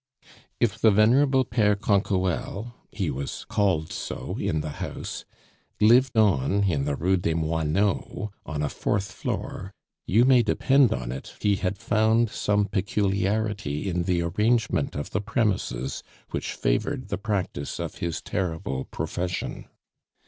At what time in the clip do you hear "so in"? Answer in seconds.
3.93-4.61